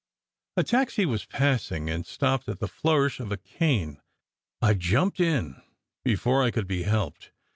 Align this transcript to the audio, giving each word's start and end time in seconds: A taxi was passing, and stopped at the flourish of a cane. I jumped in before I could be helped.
A 0.57 0.63
taxi 0.63 1.05
was 1.05 1.25
passing, 1.25 1.87
and 1.87 2.07
stopped 2.07 2.49
at 2.49 2.57
the 2.57 2.67
flourish 2.67 3.19
of 3.19 3.31
a 3.31 3.37
cane. 3.37 4.01
I 4.59 4.73
jumped 4.73 5.19
in 5.19 5.61
before 6.03 6.41
I 6.41 6.49
could 6.49 6.65
be 6.65 6.81
helped. 6.81 7.29